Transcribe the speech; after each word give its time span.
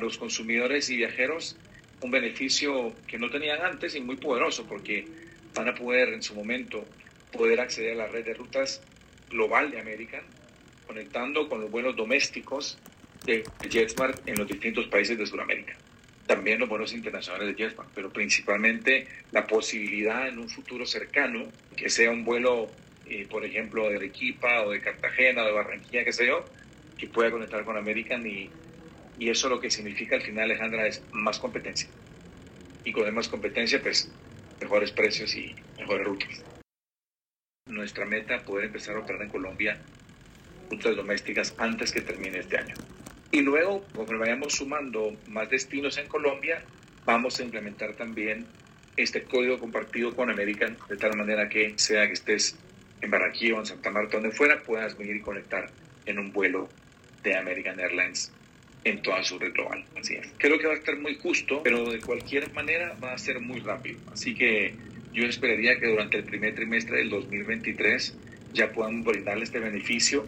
los 0.00 0.18
consumidores 0.18 0.90
y 0.90 0.96
viajeros 0.96 1.56
un 2.04 2.10
beneficio 2.10 2.92
que 3.06 3.18
no 3.18 3.30
tenían 3.30 3.62
antes 3.62 3.94
y 3.94 4.00
muy 4.00 4.16
poderoso 4.16 4.66
porque 4.66 5.06
van 5.54 5.68
a 5.68 5.74
poder 5.74 6.10
en 6.10 6.22
su 6.22 6.34
momento 6.34 6.84
poder 7.32 7.60
acceder 7.60 7.92
a 7.92 8.06
la 8.06 8.06
red 8.08 8.24
de 8.24 8.34
rutas 8.34 8.82
global 9.30 9.70
de 9.70 9.80
American, 9.80 10.20
conectando 10.86 11.48
con 11.48 11.62
los 11.62 11.70
vuelos 11.70 11.96
domésticos 11.96 12.78
de 13.24 13.42
JetSmart 13.70 14.28
en 14.28 14.36
los 14.36 14.46
distintos 14.46 14.86
países 14.88 15.16
de 15.16 15.26
Sudamérica. 15.26 15.76
También 16.26 16.60
los 16.60 16.68
vuelos 16.68 16.92
internacionales 16.92 17.48
de 17.48 17.54
JetSmart, 17.54 17.90
pero 17.94 18.12
principalmente 18.12 19.06
la 19.32 19.46
posibilidad 19.46 20.28
en 20.28 20.38
un 20.38 20.48
futuro 20.48 20.84
cercano 20.84 21.48
que 21.74 21.88
sea 21.88 22.10
un 22.10 22.22
vuelo, 22.24 22.70
eh, 23.06 23.26
por 23.30 23.44
ejemplo, 23.46 23.88
de 23.88 23.96
Arequipa 23.96 24.62
o 24.62 24.70
de 24.72 24.80
Cartagena 24.80 25.42
o 25.42 25.46
de 25.46 25.52
Barranquilla, 25.52 26.04
qué 26.04 26.12
sé 26.12 26.26
yo, 26.26 26.44
que 26.98 27.08
pueda 27.08 27.30
conectar 27.30 27.64
con 27.64 27.76
American 27.78 28.26
y, 28.26 28.50
y 29.18 29.30
eso 29.30 29.48
lo 29.48 29.60
que 29.60 29.70
significa 29.70 30.16
al 30.16 30.22
final, 30.22 30.44
Alejandra, 30.44 30.86
es 30.86 31.02
más 31.12 31.38
competencia. 31.38 31.88
Y 32.84 32.92
con 32.92 33.12
más 33.14 33.28
competencia, 33.28 33.80
pues 33.80 34.10
mejores 34.60 34.90
precios 34.90 35.34
y 35.36 35.54
mejores 35.78 36.06
rutas. 36.06 36.44
Nuestra 37.66 38.04
meta 38.04 38.42
poder 38.42 38.66
empezar 38.66 38.96
a 38.96 39.00
operar 39.00 39.22
en 39.22 39.28
Colombia 39.28 39.80
rutas 40.70 40.96
domésticas 40.96 41.54
antes 41.58 41.92
que 41.92 42.00
termine 42.00 42.40
este 42.40 42.58
año. 42.58 42.74
Y 43.30 43.40
luego, 43.40 43.84
conforme 43.94 44.20
vayamos 44.20 44.54
sumando 44.54 45.16
más 45.28 45.50
destinos 45.50 45.98
en 45.98 46.06
Colombia, 46.08 46.62
vamos 47.04 47.38
a 47.38 47.42
implementar 47.42 47.94
también 47.94 48.46
este 48.96 49.24
código 49.24 49.58
compartido 49.58 50.14
con 50.14 50.30
American, 50.30 50.76
de 50.88 50.96
tal 50.96 51.16
manera 51.16 51.48
que 51.48 51.74
sea 51.76 52.06
que 52.06 52.12
estés 52.12 52.56
en 53.00 53.10
Barranquilla 53.10 53.56
o 53.56 53.58
en 53.60 53.66
Santa 53.66 53.90
Marta, 53.90 54.18
donde 54.18 54.30
fuera, 54.30 54.62
puedas 54.62 54.96
venir 54.96 55.16
y 55.16 55.20
conectar 55.20 55.70
en 56.06 56.18
un 56.18 56.32
vuelo 56.32 56.68
de 57.22 57.36
American 57.36 57.80
Airlines 57.80 58.32
en 58.84 59.02
toda 59.02 59.22
su 59.24 59.38
red 59.38 59.52
global. 59.52 59.84
Así 59.98 60.14
es. 60.14 60.28
Creo 60.38 60.58
que 60.58 60.66
va 60.66 60.74
a 60.74 60.76
estar 60.76 60.96
muy 60.96 61.16
justo, 61.16 61.62
pero 61.62 61.90
de 61.90 62.00
cualquier 62.00 62.52
manera 62.52 62.96
va 63.02 63.12
a 63.12 63.18
ser 63.18 63.40
muy 63.40 63.60
rápido. 63.60 63.98
Así 64.12 64.34
que 64.34 64.74
yo 65.12 65.24
esperaría 65.24 65.78
que 65.78 65.86
durante 65.86 66.18
el 66.18 66.24
primer 66.24 66.54
trimestre 66.54 66.98
del 66.98 67.10
2023 67.10 68.16
ya 68.52 68.72
puedan 68.72 69.02
brindarle 69.02 69.44
este 69.44 69.58
beneficio. 69.58 70.26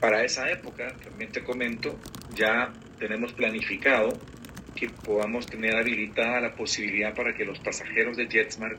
Para 0.00 0.24
esa 0.24 0.50
época, 0.50 0.94
también 1.02 1.30
te 1.32 1.42
comento, 1.42 1.98
ya 2.34 2.72
tenemos 2.98 3.32
planificado 3.32 4.18
que 4.74 4.90
podamos 4.90 5.46
tener 5.46 5.74
habilitada 5.74 6.40
la 6.40 6.54
posibilidad 6.54 7.14
para 7.14 7.34
que 7.34 7.46
los 7.46 7.58
pasajeros 7.60 8.16
de 8.16 8.28
JetSmart 8.28 8.78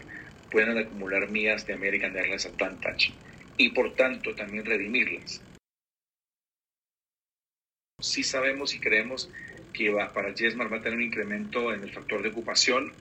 puedan 0.52 0.78
acumular 0.78 1.30
millas 1.30 1.66
de 1.66 1.74
American 1.74 2.16
Airlines 2.16 2.46
Advantage 2.46 3.12
y 3.58 3.70
por 3.70 3.96
tanto 3.96 4.36
también 4.36 4.64
redimirlas 4.64 5.42
sí 8.00 8.22
sabemos 8.22 8.76
y 8.76 8.80
creemos 8.80 9.30
que 9.74 9.90
va, 9.90 10.14
para 10.14 10.34
JetSmart 10.34 10.72
va 10.72 10.78
a 10.78 10.82
tener 10.82 10.98
un 10.98 11.04
incremento 11.04 11.74
en 11.74 11.84
el 11.84 11.92
factor 11.92 12.22
de 12.22 12.30
ocupación, 12.30 12.94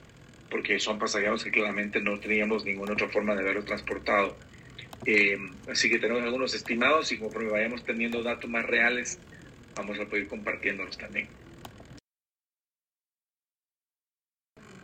porque 0.51 0.79
son 0.79 0.99
pasajeros 0.99 1.45
que 1.45 1.51
claramente 1.51 2.01
no 2.01 2.19
teníamos 2.19 2.65
ninguna 2.65 2.95
otra 2.95 3.09
forma 3.09 3.35
de 3.35 3.43
haberlo 3.43 3.65
transportado. 3.65 4.37
Eh, 5.05 5.37
así 5.71 5.91
que 5.91 5.99
tenemos 5.99 6.23
algunos 6.23 6.55
estimados 6.55 7.13
y 7.13 7.19
conforme 7.19 7.51
vayamos 7.51 7.85
teniendo 7.85 8.23
datos 8.23 8.49
más 8.49 8.65
reales, 8.65 9.19
vamos 9.75 9.99
a 10.01 10.07
poder 10.07 10.29
compartiéndolos 10.29 10.97
también. 10.97 11.29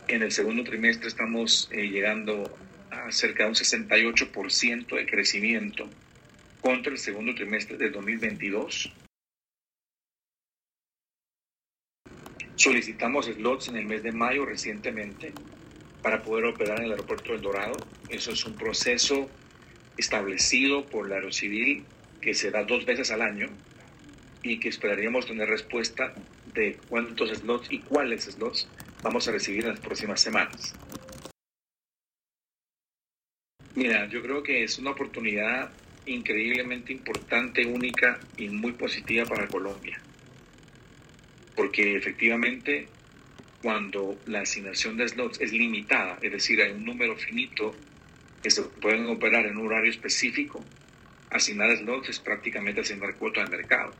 En 0.07 0.21
el 0.21 0.31
segundo 0.31 0.63
trimestre 0.63 1.07
estamos 1.07 1.69
eh, 1.71 1.87
llegando 1.87 2.55
a 2.91 3.11
cerca 3.11 3.43
de 3.43 3.49
un 3.49 3.55
68% 3.55 4.95
de 4.95 5.05
crecimiento 5.07 5.89
contra 6.61 6.91
el 6.91 6.99
segundo 6.99 7.33
trimestre 7.33 7.77
del 7.77 7.91
2022 7.91 8.93
Solicitamos 12.55 13.25
slots 13.25 13.67
en 13.69 13.77
el 13.77 13.85
mes 13.85 14.03
de 14.03 14.11
mayo 14.11 14.45
recientemente 14.45 15.33
para 16.03 16.21
poder 16.21 16.45
operar 16.45 16.79
en 16.79 16.85
el 16.85 16.91
aeropuerto 16.91 17.31
del 17.31 17.41
Dorado. 17.41 17.75
Eso 18.09 18.31
es 18.31 18.45
un 18.45 18.53
proceso 18.53 19.27
establecido 19.97 20.85
por 20.85 21.09
la 21.09 21.15
Aerocivil 21.15 21.83
que 22.21 22.35
se 22.35 22.51
da 22.51 22.63
dos 22.63 22.85
veces 22.85 23.09
al 23.11 23.21
año 23.21 23.47
y 24.43 24.59
que 24.59 24.69
esperaríamos 24.69 25.25
tener 25.25 25.49
respuesta 25.49 26.13
de 26.53 26.77
cuántos 26.89 27.31
slots 27.31 27.71
y 27.71 27.79
cuáles 27.79 28.25
slots 28.25 28.67
vamos 29.01 29.27
a 29.27 29.31
recibir 29.31 29.63
en 29.63 29.71
las 29.71 29.79
próximas 29.79 30.21
semanas. 30.21 30.75
Mira, 33.73 34.07
yo 34.07 34.21
creo 34.21 34.43
que 34.43 34.63
es 34.63 34.77
una 34.77 34.91
oportunidad 34.91 35.71
increíblemente 36.05 36.93
importante, 36.93 37.65
única 37.65 38.19
y 38.37 38.49
muy 38.49 38.73
positiva 38.73 39.25
para 39.25 39.47
Colombia 39.47 39.99
porque 41.55 41.95
efectivamente 41.95 42.87
cuando 43.61 44.17
la 44.25 44.41
asignación 44.41 44.97
de 44.97 45.07
slots 45.07 45.39
es 45.39 45.53
limitada, 45.53 46.19
es 46.21 46.31
decir, 46.31 46.61
hay 46.61 46.71
un 46.71 46.83
número 46.83 47.15
finito 47.15 47.73
que 48.41 48.49
se 48.49 48.61
pueden 48.63 49.05
operar 49.07 49.45
en 49.45 49.57
un 49.57 49.67
horario 49.67 49.89
específico, 49.89 50.63
asignar 51.29 51.75
slots 51.77 52.09
es 52.09 52.19
prácticamente 52.19 52.81
asignar 52.81 53.15
cuota 53.15 53.43
de 53.43 53.49
mercado. 53.49 53.93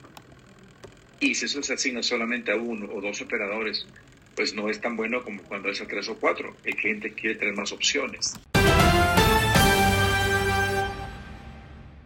Y 1.19 1.35
si 1.35 1.45
eso 1.45 1.63
se 1.63 1.73
asigna 1.73 2.03
solamente 2.03 2.51
a 2.51 2.57
uno 2.57 2.87
o 2.93 2.99
dos 2.99 3.21
operadores, 3.21 3.87
pues 4.35 4.53
no 4.53 4.69
es 4.69 4.81
tan 4.81 4.97
bueno 4.97 5.23
como 5.23 5.41
cuando 5.43 5.69
es 5.69 5.79
a 5.79 5.87
tres 5.87 6.09
o 6.09 6.17
cuatro. 6.17 6.57
El 6.65 6.75
cliente 6.75 7.13
quiere 7.13 7.35
tener 7.35 7.55
más 7.55 7.71
opciones. 7.71 8.33